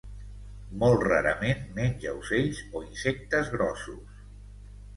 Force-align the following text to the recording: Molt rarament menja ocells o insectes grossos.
Molt 0.83 1.05
rarament 1.07 1.61
menja 1.75 2.15
ocells 2.23 2.63
o 2.79 2.83
insectes 2.89 3.55
grossos. 3.55 4.21